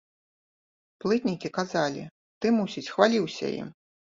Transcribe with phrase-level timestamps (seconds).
[1.03, 2.07] Плытнікі казалі,
[2.41, 3.69] ты, мусіць, хваліўся ім.